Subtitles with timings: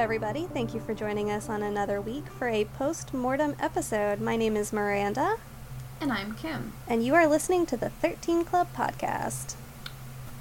[0.00, 0.46] everybody.
[0.52, 4.20] Thank you for joining us on another week for a post mortem episode.
[4.20, 5.36] My name is Miranda,
[6.00, 6.72] And I'm Kim.
[6.88, 9.56] and you are listening to the 13 Club podcast.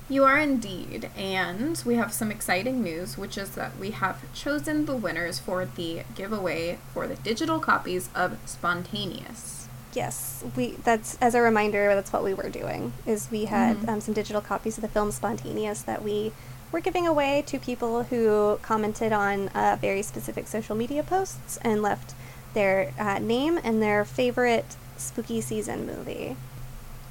[0.08, 4.86] You are indeed, and we have some exciting news, which is that we have chosen
[4.86, 9.68] the winners for the giveaway for the digital copies of Spontaneous.
[9.94, 10.78] Yes, we.
[10.84, 11.94] That's as a reminder.
[11.96, 12.94] That's what we were doing.
[13.06, 13.90] Is we had Mhm.
[13.90, 16.32] um, some digital copies of the film Spontaneous that we
[16.72, 21.82] were giving away to people who commented on uh, very specific social media posts and
[21.82, 22.14] left
[22.54, 26.36] their uh, name and their favorite spooky season movie.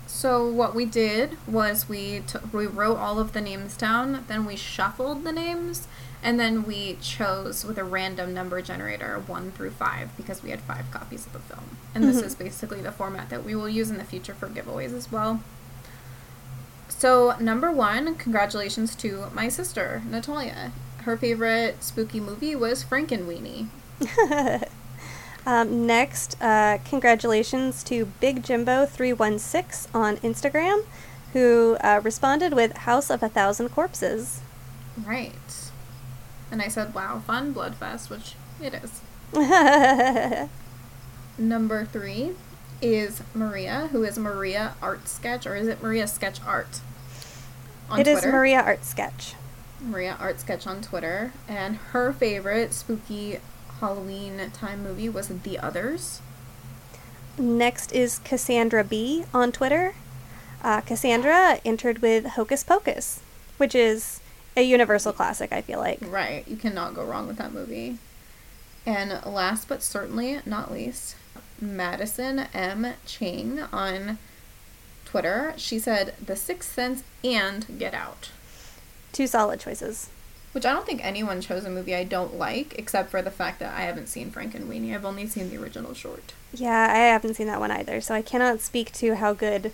[0.06, 4.46] So what we did was we t- we wrote all of the names down, then
[4.46, 5.86] we shuffled the names,
[6.22, 10.60] and then we chose with a random number generator one through five because we had
[10.60, 12.24] five copies of the film, and this Mhm.
[12.26, 15.40] is basically the format that we will use in the future for giveaways as well.
[16.98, 20.72] So number one, congratulations to my sister Natalia.
[21.04, 23.68] Her favorite spooky movie was Frankenweenie.
[25.46, 30.84] um, next, uh, congratulations to Big Jimbo three one six on Instagram,
[31.34, 34.40] who uh, responded with "House of a Thousand Corpses."
[35.06, 35.70] Right.
[36.50, 39.02] And I said, "Wow, fun bloodfest," which it is.
[41.38, 42.32] Number three
[42.80, 46.80] is Maria, who is Maria Art Sketch, or is it Maria Sketch Art?
[47.90, 48.32] On It is Twitter.
[48.32, 49.34] Maria Art Sketch.
[49.80, 53.38] Maria Art Sketch on Twitter, and her favorite spooky
[53.80, 56.20] Halloween time movie was The Others.
[57.38, 59.94] Next is Cassandra B on Twitter.
[60.62, 63.20] Uh, Cassandra entered with Hocus Pocus,
[63.58, 64.20] which is
[64.56, 65.52] a universal classic.
[65.52, 65.98] I feel like.
[66.02, 67.98] Right, you cannot go wrong with that movie.
[68.84, 71.14] And last but certainly not least,
[71.60, 72.94] Madison M.
[73.06, 74.18] Chang on
[75.04, 75.54] Twitter.
[75.56, 78.30] She said The Sixth Sense and Get Out.
[79.12, 80.10] Two solid choices.
[80.52, 83.58] Which I don't think anyone chose a movie I don't like, except for the fact
[83.60, 84.94] that I haven't seen Frankenweenie.
[84.94, 86.32] I've only seen the original short.
[86.52, 89.72] Yeah, I haven't seen that one either, so I cannot speak to how good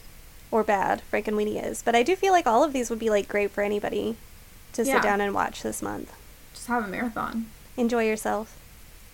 [0.50, 1.82] or bad Frankenweenie is.
[1.82, 4.16] But I do feel like all of these would be like great for anybody
[4.72, 4.94] to Yeah.
[4.94, 6.12] sit down and watch this month.
[6.52, 7.46] Just have a marathon.
[7.76, 8.56] Enjoy yourself.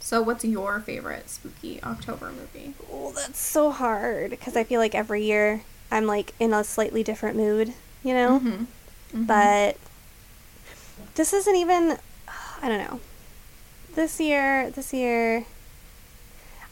[0.00, 2.74] So, what's your favorite spooky October movie?
[2.90, 7.02] Oh, that's so hard because I feel like every year I'm like in a slightly
[7.02, 8.40] different mood, you know?
[8.40, 8.66] Mhm.
[9.14, 9.26] Mhm.
[9.26, 9.76] But
[11.14, 11.98] this isn't even
[12.62, 13.00] I don't know.
[13.94, 15.44] This year, this year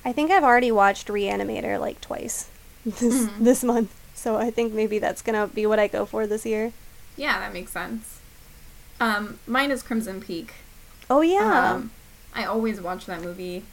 [0.04, 2.48] I think I've already watched Reanimator like twice
[2.86, 3.38] this Mhm.
[3.40, 3.94] this month.
[4.14, 6.72] So I think maybe that's going to be what I go for this year.
[7.16, 8.18] yeah, that makes sense.
[9.00, 10.54] Um, mine is Crimson Peak.
[11.10, 11.74] Oh yeah.
[11.74, 11.90] Um,
[12.38, 13.64] I always watch that movie.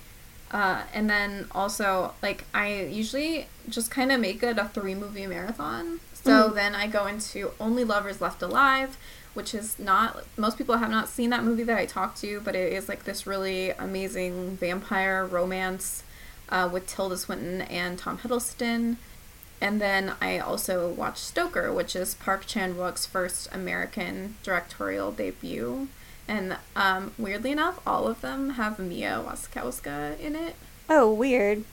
[0.51, 5.27] Uh, and then also, like, I usually just kind of make it a three movie
[5.27, 5.99] marathon.
[6.13, 6.55] So Mhm.
[6.55, 8.97] then I go into Only Lovers Left Alive,
[9.35, 12.55] which is not, most people have not seen that movie that I talked to, but
[12.55, 16.01] it is like this really amazing vampire romance
[16.49, 18.97] uh, with Tilda Swinton and Tom Hiddleston.
[19.61, 25.87] And then I also watched Stoker, which is Park Chan Wook's first American directorial debut.
[26.27, 30.55] And um, weirdly enough, all of them have Mia Wasikowska in it.
[30.89, 31.63] oh, weird.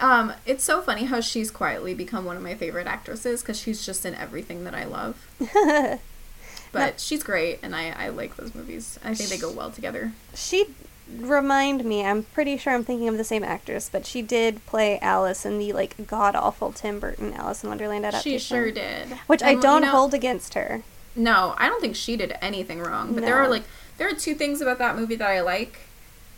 [0.00, 3.86] Um, it's so funny how she's quietly become one of my favorite actresses because she's
[3.86, 5.26] just in everything that I love.
[6.72, 8.98] But she's great, and I, I like those movies.
[9.04, 10.12] I think they go well together.
[10.34, 10.66] she
[11.18, 14.98] remind me, I'm pretty sure I'm thinking of the same actress, but she did play
[14.98, 18.38] Alice in the like god awful Tim Burton Alice in Wonderland adaptation.
[18.40, 19.08] She sure did.
[19.28, 20.82] Which I And, you don't know- hold against her.
[21.14, 23.14] No, I don't think she did anything wrong.
[23.14, 23.62] But there are like
[23.98, 25.78] there are two things about that movie that I like.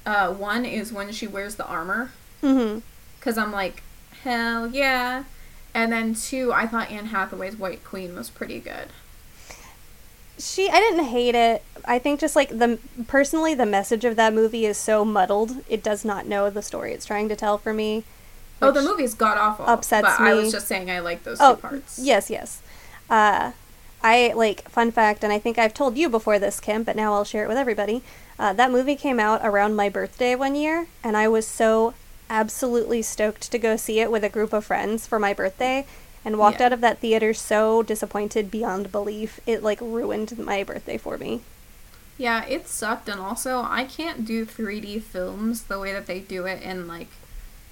[0.04, 2.12] Uh, one is when she wears the armor,
[2.42, 2.82] Mhm.
[3.18, 3.82] because I'm like,
[4.22, 5.24] hell yeah.
[5.74, 8.88] And then two, I thought Anne Hathaway's White Queen was pretty good.
[10.38, 11.62] She, I didn't hate it.
[11.86, 15.62] I think just like the personally, the message of that movie is so muddled.
[15.68, 18.04] It does not know the story it's trying to tell for me.
[18.60, 19.66] Oh, the movie's god awful.
[19.66, 21.98] upsets but I was just saying I like those Oh, two parts.
[21.98, 22.60] yes, yes.
[23.08, 23.52] Uh,
[24.02, 27.14] I like fun fact, and I think I've told you before this, Kim, but now
[27.14, 28.02] I'll share it with everybody.
[28.38, 31.94] Uh, that movie came out around my birthday one year, and I was so
[32.28, 35.86] absolutely stoked to go see it with a group of friends for my birthday,
[36.24, 36.66] and walked Yeah.
[36.66, 39.40] out of that theater so disappointed beyond belief.
[39.46, 41.42] It like ruined my birthday for me.
[42.18, 46.46] Yeah, it sucked, and also I can't do 3D films the way that they do
[46.46, 47.08] it in like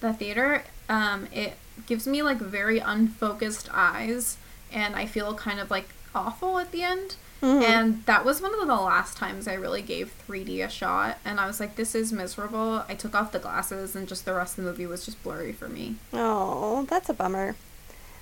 [0.01, 0.65] the theater.
[0.89, 1.55] Um, it
[1.87, 4.37] gives me like very unfocused eyes,
[4.73, 7.17] and I feel kind of like awful at the end.
[7.43, 7.63] Mhm.
[7.63, 11.39] And that was one of the last times I really gave 3D a shot, and
[11.39, 12.85] I was like, this is miserable.
[12.89, 15.53] I took off the glasses, and just the rest of the movie was just blurry
[15.53, 15.97] for me.
[16.13, 17.57] Oh, that's a bummer.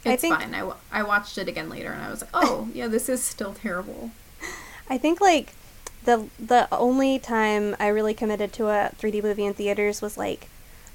[0.04, 0.54] I It's think- fine.
[0.54, 3.54] I, I watched it again later, and I was like, oh, yeah, this is still
[3.54, 4.10] terrible.
[4.90, 5.54] I think like
[6.04, 10.48] the the only time I really committed to a 3D movie in theaters was like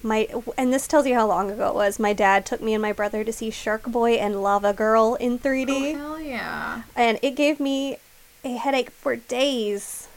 [0.03, 0.27] my
[0.57, 1.99] and this tells you how long ago it was.
[1.99, 5.39] My dad took me and my brother to see Shark Boy and Lava Girl in
[5.39, 5.95] 3D.
[5.95, 6.83] Oh, hell yeah.
[6.95, 7.97] And it gave me
[8.43, 10.07] a headache for days.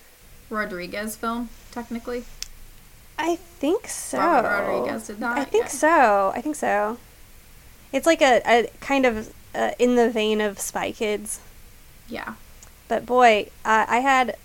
[0.48, 2.24] Rodriguez film, technically.
[3.18, 4.18] I think so.
[4.18, 5.38] Robert Rodriguez did that.
[5.38, 5.70] I think yeah.
[5.70, 6.32] so.
[6.34, 6.98] I think so.
[7.92, 11.40] It's like a, a kind of uh, in the vein of Spy Kids.
[12.08, 12.34] Yeah.
[12.88, 14.36] But boy, uh, I had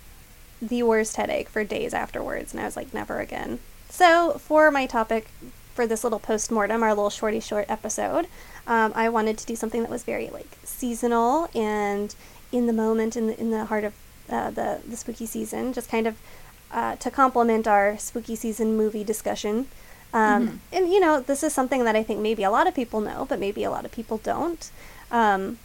[0.60, 3.58] the worst headache for days afterwards, and I was like, never again.
[3.96, 5.28] So, for my topic
[5.74, 8.26] for this little post mortem, our little shorty short episode,
[8.66, 12.14] um, I wanted to do something that was very like seasonal and
[12.52, 13.94] in the moment, in the in the heart of
[14.28, 16.18] uh, the the spooky season, just kind of
[16.72, 19.66] uh, to complement our spooky season movie discussion.
[20.12, 20.58] Um, Mhm.
[20.72, 23.24] And you know, this is something that I think maybe a lot of people know,
[23.26, 24.70] but maybe a lot of people don't.
[25.10, 25.58] Um,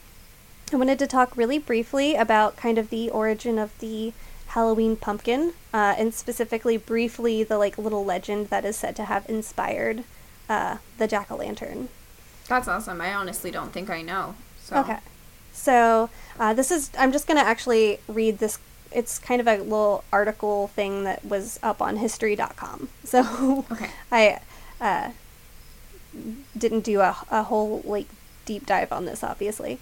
[0.71, 4.13] I wanted to talk really briefly about kind of the origin of the
[4.51, 9.29] Halloween pumpkin, uh, and specifically briefly the like little legend that is said to have
[9.29, 10.03] inspired
[10.49, 11.89] uh, the jack o' lantern.
[12.47, 12.99] That's awesome.
[12.99, 14.35] I honestly don't think I know.
[14.61, 14.77] So.
[14.77, 14.99] Okay.
[15.53, 16.09] So
[16.39, 18.59] uh, this is I'm just gonna actually read this.
[18.91, 22.89] It's kind of a little article thing that was up on History.com.
[23.05, 23.89] So Okay.
[24.11, 24.39] I
[24.81, 25.11] uh,
[26.57, 28.07] didn't do a, a whole like
[28.45, 29.79] deep dive on this, obviously.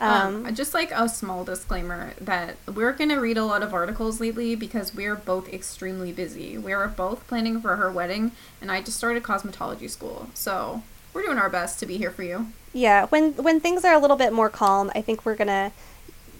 [0.00, 3.72] Um, Um, just like a small disclaimer that we're going to read a lot of
[3.72, 6.58] articles lately because we're both extremely busy.
[6.58, 10.28] We are both planning for her wedding, and I just started cosmetology school.
[10.34, 12.48] So we're doing our best to be here for you.
[12.72, 15.72] yeah, when when things are a little bit more calm, I think we're gonna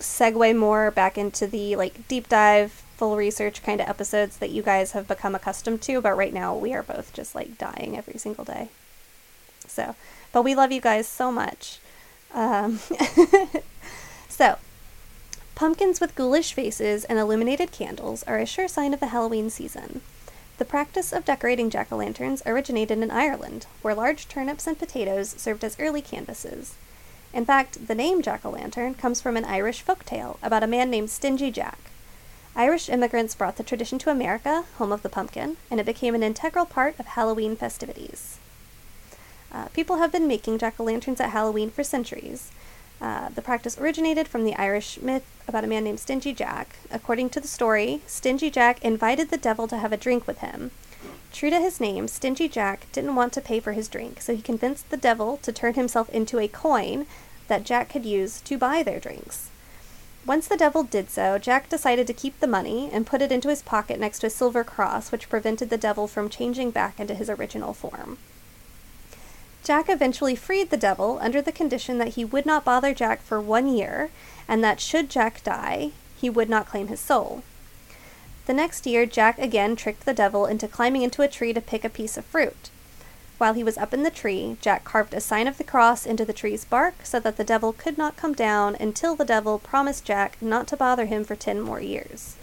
[0.00, 4.62] segue more back into the like deep dive, full research kind of episodes that you
[4.62, 6.00] guys have become accustomed to.
[6.00, 8.68] But right now, we are both just like dying every single day.
[9.66, 9.94] So,
[10.32, 11.78] but we love you guys so much.
[12.34, 12.80] Um,
[14.28, 14.56] so,
[15.54, 20.00] pumpkins with ghoulish faces and illuminated candles are a sure sign of the Halloween season.
[20.58, 25.34] The practice of decorating jack o' lanterns originated in Ireland, where large turnips and potatoes
[25.38, 26.74] served as early canvases.
[27.32, 30.66] In fact, the name jack o' lantern comes from an Irish folk tale about a
[30.66, 31.78] man named Stingy Jack.
[32.54, 36.22] Irish immigrants brought the tradition to America, home of the pumpkin, and it became an
[36.22, 38.38] integral part of Halloween festivities.
[39.52, 42.50] Uh, people have been making jack o' lanterns at Halloween for centuries.
[43.00, 46.76] Uh, the practice originated from the Irish myth about a man named Stingy Jack.
[46.90, 50.70] According to the story, Stingy Jack invited the devil to have a drink with him.
[51.32, 54.40] True to his name, Stingy Jack didn't want to pay for his drink, so he
[54.40, 57.06] convinced the devil to turn himself into a coin
[57.48, 59.50] that Jack could use to buy their drinks.
[60.24, 63.48] Once the devil did so, Jack decided to keep the money and put it into
[63.48, 67.14] his pocket next to a silver cross, which prevented the devil from changing back into
[67.14, 68.18] his original form.
[69.64, 73.40] Jack eventually freed the devil under the condition that he would not bother Jack for
[73.40, 74.10] one year,
[74.48, 77.42] and that should Jack die, he would not claim his soul.
[78.46, 81.84] The next year, Jack again tricked the devil into climbing into a tree to pick
[81.84, 82.70] a piece of fruit.
[83.38, 86.24] While he was up in the tree, Jack carved a sign of the cross into
[86.24, 90.04] the tree's bark so that the devil could not come down until the devil promised
[90.04, 92.36] Jack not to bother him for ten more years.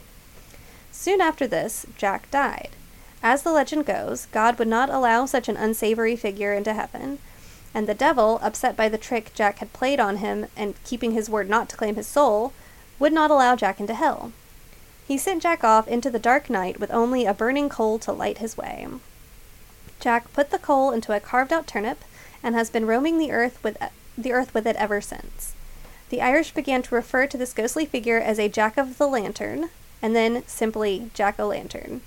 [0.91, 2.69] Soon after this, Jack died.
[3.21, 7.19] As the legend goes, God would not allow such an unsavory figure into heaven,
[7.73, 11.29] and the devil, upset by the trick Jack had played on him and keeping his
[11.29, 12.53] word not to claim his soul,
[12.97, 14.31] would not allow Jack into hell.
[15.07, 18.37] He sent Jack off into the dark night with only a burning coal to light
[18.37, 18.87] his way.
[19.99, 22.03] Jack put the coal into a carved out turnip
[22.41, 23.77] and has been roaming the earth with
[24.17, 25.53] the earth with it ever since.
[26.09, 29.69] The Irish began to refer to this ghostly figure as a Jack of the Lantern,
[30.01, 32.01] and then simply Jack o' Lantern.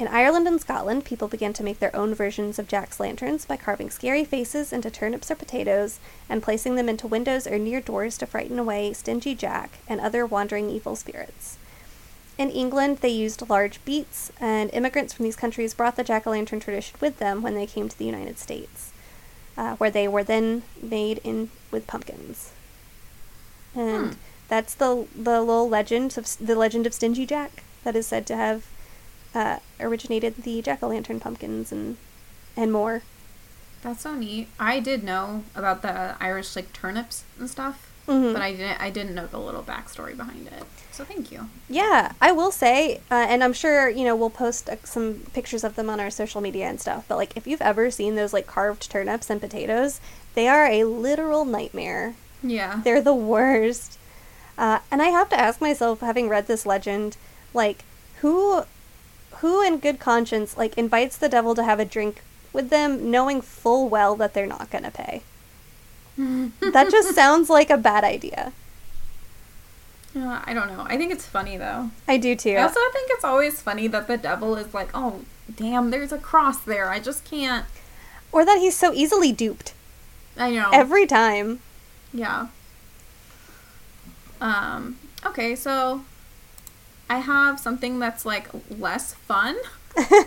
[0.00, 3.58] In Ireland and Scotland, people began to make their own versions of Jack's lanterns by
[3.58, 8.16] carving scary faces into turnips or potatoes and placing them into windows or near doors
[8.16, 11.58] to frighten away stingy Jack and other wandering evil spirits.
[12.38, 16.30] In England, they used large beets, and immigrants from these countries brought the jack o'
[16.30, 18.92] lantern tradition with them when they came to the United States,
[19.58, 22.52] uh, where they were then made in with pumpkins.
[23.74, 24.18] And Hmm.
[24.48, 28.36] that's the the little legend of the legend of Stingy Jack that is said to
[28.36, 28.64] have
[29.34, 31.96] uh, originated the jack o' lantern pumpkins and
[32.56, 33.02] and more.
[33.82, 34.48] That's so neat.
[34.58, 38.32] I did know about the Irish like turnips and stuff, Mhm.
[38.34, 38.80] but I didn't.
[38.80, 40.64] I didn't know the little backstory behind it.
[40.92, 41.48] So thank you.
[41.68, 45.64] Yeah, I will say, uh, and I'm sure you know we'll post uh, some pictures
[45.64, 47.04] of them on our social media and stuff.
[47.08, 50.00] But like, if you've ever seen those like carved turnips and potatoes,
[50.34, 52.14] they are a literal nightmare.
[52.42, 52.80] Yeah.
[52.84, 53.96] They're the worst.
[54.58, 57.16] Uh, and I have to ask myself, having read this legend,
[57.54, 57.84] like
[58.20, 58.64] who,
[59.40, 63.40] who in good conscience like invites the devil to have a drink with them, knowing
[63.40, 65.22] full well that they're not gonna pay.
[66.60, 68.52] That just sounds like a bad idea.
[70.14, 70.84] Uh, I don't know.
[70.88, 71.90] I think it's funny though.
[72.08, 72.56] I do too.
[72.56, 75.20] I also think it's always funny that the devil is like, oh,
[75.54, 76.90] damn, there's a cross there.
[76.90, 77.64] I just can't.
[78.32, 79.72] or that he's so easily duped
[80.36, 80.68] I know.
[80.72, 81.60] every time.
[82.12, 82.48] Yeah.
[84.40, 86.02] Um, okay, so
[87.10, 89.56] I have something that's like less fun,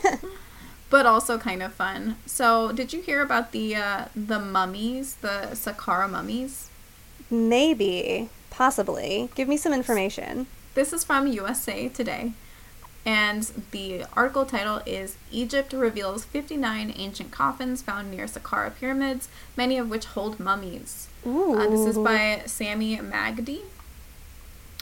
[0.89, 2.17] but also kind of fun.
[2.25, 6.69] So, did you hear about the uh, the mummies, the Saqqara mummies?
[7.31, 9.29] Maybe, possibly.
[9.33, 10.47] Give me some information.
[10.75, 12.33] This is from USA Today,
[13.05, 19.77] and the article title is Egypt reveals 59 ancient coffins found near Saqqara pyramids, many
[19.77, 21.07] of which hold mummies.
[21.25, 21.57] Ooh.
[21.57, 23.61] Uh, this is by Samy Magdy.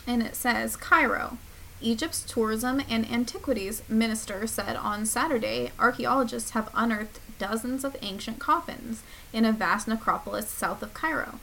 [0.08, 1.38] And it says Cairo.
[1.82, 9.04] Egypt's tourism and antiquities minister said on Saturday archaeologists have unearthed dozens of ancient coffins
[9.34, 11.40] in a vast necropolis south of Cairo.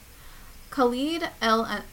[0.69, 1.83] Khalid El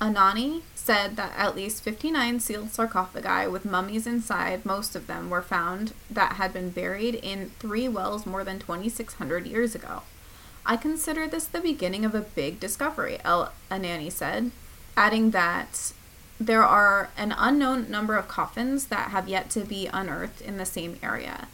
[0.00, 5.42] Anani said that at least 59 sealed sarcophagi with mummies inside, most of them were
[5.42, 10.02] found that had been buried in three wells more than 2,600 years ago.
[10.66, 14.50] I consider this the beginning of a big discovery, El Anani said,
[14.96, 15.92] adding that
[16.38, 20.66] there are an unknown number of coffins that have yet to be unearthed in the
[20.66, 21.48] same area.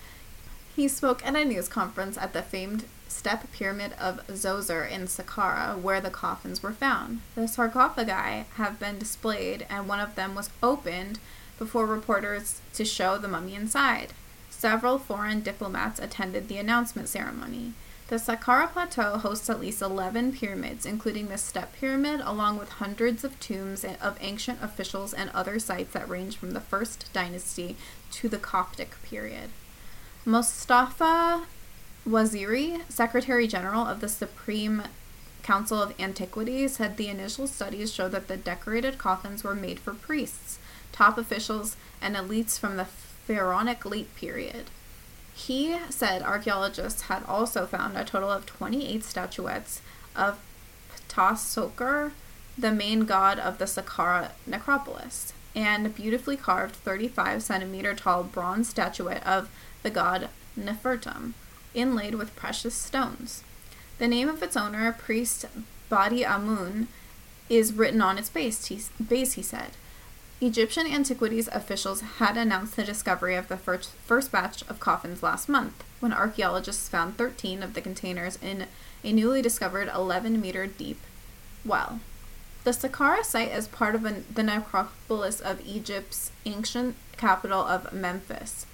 [0.75, 5.79] He spoke at a news conference at the famed step pyramid of Zoser in Saqqara,
[5.79, 7.21] where the coffins were found.
[7.35, 11.19] The sarcophagi have been displayed, and one of them was opened
[11.59, 14.15] before reporters to show the mummy inside.
[14.51, 17.75] Several foreign diplomats attended the announcement ceremony.
[18.12, 23.25] The Saqqara Plateau hosts at least 11 pyramids, including the Step Pyramid, along with hundreds
[23.25, 27.75] of tombs of ancient officials and other sites that range from the First Dynasty
[28.11, 29.49] to the Coptic period.
[30.26, 31.47] Mustafa
[32.07, 34.83] Waziri, Secretary General of the Supreme
[35.42, 39.95] Council of Antiquities, said the initial studies show that the decorated coffins were made for
[39.95, 40.59] priests,
[40.92, 44.66] top officials, and elites from the Pharaonic late period.
[45.35, 49.81] He said archaeologists had also found a total of 28 statuettes
[50.15, 50.39] of
[51.09, 52.12] Ptah
[52.57, 58.69] the main god of the Saqqara necropolis, and a beautifully carved 35 centimeter tall bronze
[58.69, 59.49] statuette of
[59.83, 61.33] the god Nefertum,
[61.75, 63.43] inlaid with precious stones.
[63.99, 65.47] The name of its owner, priest
[65.89, 66.89] Badi Amun,
[67.49, 69.71] is written on its base, he, base, he said.
[70.42, 75.49] Egyptian antiquities officials had announced the discovery of the first, first batch of coffins last
[75.49, 78.66] month, when archaeologists found 13 of the containers in
[79.04, 81.00] a newly discovered 11 meter deep
[81.64, 82.00] well.
[82.64, 88.66] The Saqqara site is part of the necropolis of Egypt's ancient capital of Memphis,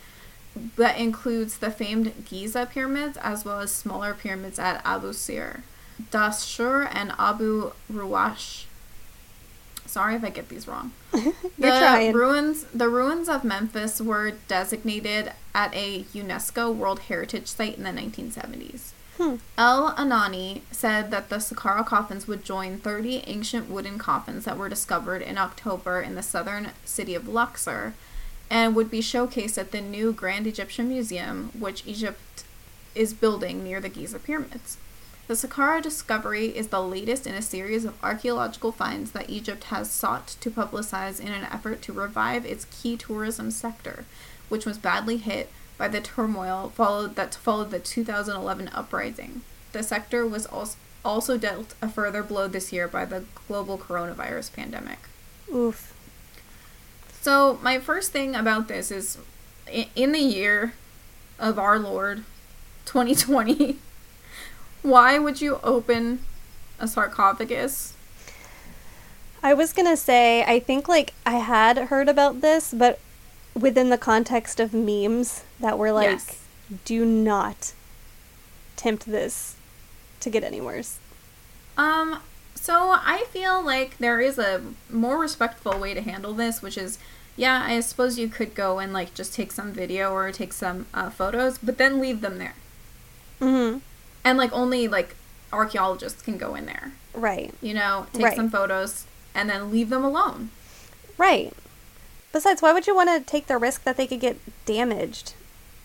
[0.76, 5.62] that includes the famed Giza pyramids as well as smaller pyramids at Abu Sir,
[6.10, 8.67] Dashur, and Abu Ruwash.
[9.88, 10.92] Sorry if I get these wrong.
[11.14, 12.12] You're the trying.
[12.12, 17.90] ruins the ruins of Memphis were designated at a UNESCO World Heritage Site in the
[17.90, 18.92] 1970s.
[19.16, 19.36] Hmm.
[19.56, 24.68] El Anani said that the Saqqara coffins would join 30 ancient wooden coffins that were
[24.68, 27.94] discovered in October in the southern city of Luxor
[28.48, 32.44] and would be showcased at the new Grand Egyptian Museum, which Egypt
[32.94, 34.76] is building near the Giza pyramids.
[35.28, 39.90] The Saqqara discovery is the latest in a series of archaeological finds that Egypt has
[39.90, 44.06] sought to publicize in an effort to revive its key tourism sector,
[44.48, 49.42] which was badly hit by the turmoil followed that followed the 2011 uprising.
[49.72, 54.52] The sector was also also dealt a further blow this year by the global coronavirus
[54.52, 54.98] pandemic.
[55.54, 55.94] Oof.
[57.20, 59.18] So, my first thing about this is
[59.94, 60.74] in the year
[61.38, 62.24] of our Lord
[62.84, 63.78] 2020,
[64.82, 66.20] why would you open
[66.78, 67.94] a sarcophagus?
[69.42, 72.98] I was gonna say, I think like I had heard about this, but
[73.54, 76.42] within the context of memes that were like, Yes.
[76.84, 77.72] do not
[78.76, 79.56] tempt this
[80.20, 80.98] to get any worse.
[81.76, 82.20] Um,
[82.54, 86.98] so I feel like there is a more respectful way to handle this, which is,
[87.36, 90.86] yeah, I suppose you could go and like just take some video or take some
[90.92, 92.54] uh, photos, but then leave them there,
[93.40, 93.78] Mm-hmm.
[94.28, 95.16] And like only like
[95.52, 96.92] archaeologists can go in there.
[97.14, 97.54] Right.
[97.62, 98.36] You know, take Right.
[98.36, 100.50] some photos and then leave them alone.
[101.16, 101.52] Right.
[102.32, 105.32] Besides, why would you want to take the risk that they could get damaged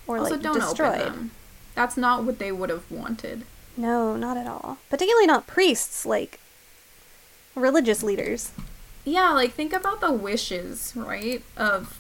[0.06, 1.00] or also, like don't destroyed?
[1.02, 1.32] open them.
[1.74, 3.44] That's not what they would have wanted.
[3.78, 4.78] No, not at all.
[4.90, 6.40] Particularly not priests, like
[7.56, 8.52] religious leaders.
[9.06, 12.00] Yeah, like think about the wishes, right, of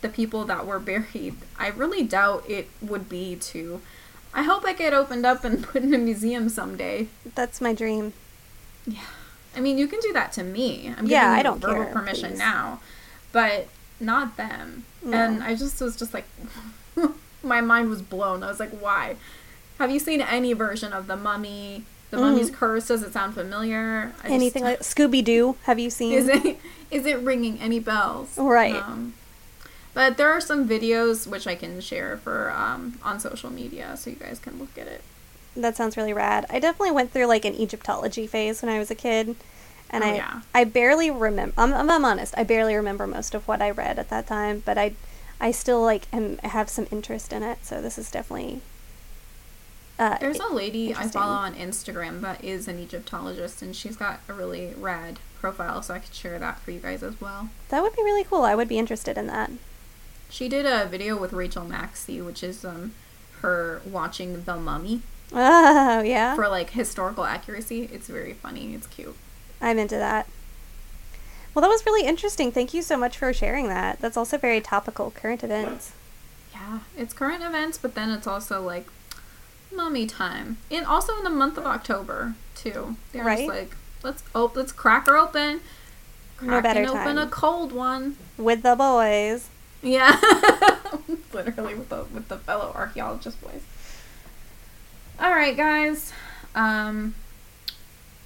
[0.00, 1.34] the people that were buried.
[1.58, 3.82] I really doubt it would be to.
[4.32, 7.08] I hope I get opened up and put in a museum someday.
[7.34, 8.12] That's my dream.
[8.86, 9.00] Yeah.
[9.56, 10.92] I mean, you can do that to me.
[10.96, 12.38] I'm Yeah, giving I don't verbal care, permission please.
[12.38, 12.80] now,
[13.32, 13.66] but
[13.98, 14.84] not them.
[15.04, 15.16] No.
[15.16, 16.26] And I just was just like,
[17.42, 18.42] my mind was blown.
[18.42, 19.16] I was like, why?
[19.78, 21.84] Have you seen any version of the Mummy?
[22.10, 22.88] The Mummy's Curse?
[22.88, 24.12] Does it sound familiar?
[24.18, 24.30] I just- Mm.
[24.34, 25.56] Anything like Scooby Doo?
[25.64, 26.12] Have you seen?
[26.12, 26.58] is it
[26.90, 28.36] is it ringing any bells?
[28.38, 28.74] Right.
[28.76, 29.14] Um,
[29.94, 34.10] but there are some videos which I can share for um, on social media, so
[34.10, 35.02] you guys can look at it.
[35.56, 36.46] That sounds really rad.
[36.48, 39.34] I definitely went through like an Egyptology phase when I was a kid,
[39.90, 40.40] and Oh, I yeah.
[40.54, 41.54] I barely remember.
[41.58, 42.34] I'm, I'm honest.
[42.36, 44.94] I barely remember most of what I read at that time, but I
[45.40, 47.64] I still like am have some interest in it.
[47.64, 48.60] So this is definitely.
[49.98, 54.20] Uh, There's a lady I follow on Instagram that is an Egyptologist, and she's got
[54.28, 57.50] a really rad profile, so I could share that for you guys as well.
[57.68, 58.42] that would be really cool.
[58.44, 59.50] I would be interested in that.
[60.30, 62.92] She did a video with Rachel Maksy, which is um
[63.42, 65.00] her watching The Mummy
[65.32, 67.88] Oh yeah, for like historical accuracy.
[67.92, 68.74] It's very funny.
[68.74, 69.16] It's cute.
[69.60, 70.26] I'm into that.
[71.54, 72.50] Well, that was really interesting.
[72.52, 74.00] Thank you so much for sharing that.
[74.00, 75.92] That's also very topical, current events.
[76.52, 78.86] Yeah, it's current events, but then it's also like
[79.74, 82.96] mummy time, and also in the month of October too.
[83.12, 83.46] They're Right.
[83.46, 85.60] just like let's op- let's crack her open.
[86.42, 87.18] No better open time.
[87.18, 88.16] a cold one.
[88.38, 89.48] With the boys.
[89.82, 90.20] Yeah,
[91.32, 93.62] literally with the with the fellow archaeologist boys.
[95.18, 96.12] All right, guys.
[96.54, 97.14] Um,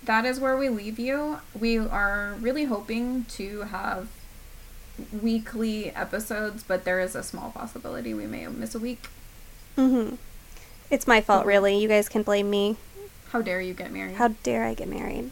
[0.05, 1.39] that is where we leave you.
[1.59, 4.09] We are really hoping to have
[5.13, 9.09] weekly episodes, but there is a small possibility we may miss a week.
[9.77, 10.17] Mm-hmm.
[10.91, 11.79] It's my fault, really.
[11.79, 12.77] You guys can blame me.
[13.31, 14.17] How dare you get married?
[14.17, 15.31] How dare I get married?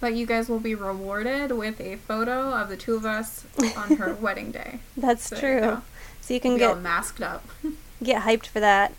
[0.00, 3.44] But you guys will be rewarded with a photo of the two of us
[3.76, 4.80] on her wedding day.
[4.96, 5.82] That's So there you true.
[6.20, 7.44] So you can We all get masked up.
[8.02, 8.92] get hyped for that.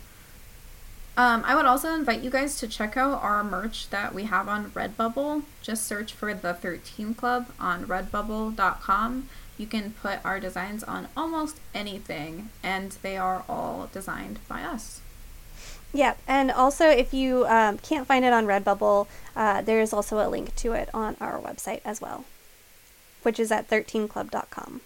[1.14, 4.48] Um, I would also invite you guys to check out our merch that we have
[4.48, 5.42] on Redbubble.
[5.60, 9.28] Just search for the 13 Club on redbubble.com.
[9.58, 15.01] You can put our designs on almost anything, and they are all designed by us.
[15.92, 20.26] Yeah, and also if you um, can't find it on Redbubble, uh, there is also
[20.26, 22.24] a link to it on our website as well,
[23.22, 24.80] which is at 13club.com.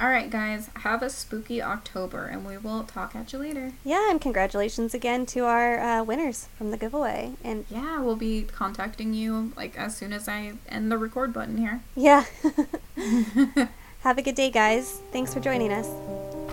[0.00, 3.72] All right, guys, have a spooky October, and we will talk at you later.
[3.84, 7.32] Yeah, and congratulations again to our uh, winners from the giveaway.
[7.42, 11.56] And Yeah, we'll be contacting you like as soon as I end the record button
[11.58, 11.80] here.
[11.96, 12.26] yeah,
[14.02, 15.00] have a good day, guys.
[15.10, 15.88] Thanks for joining us.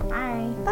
[0.10, 0.52] Bye.
[0.66, 0.72] Bye.